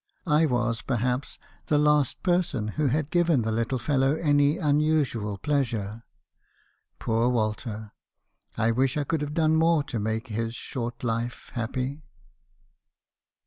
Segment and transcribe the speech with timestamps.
[0.25, 6.05] I was, perhaps, the last person who had given the little fellow any unusual pleasure.
[6.97, 7.91] Poor Walter!
[8.57, 12.01] I wish I could have done more to make his short life happy!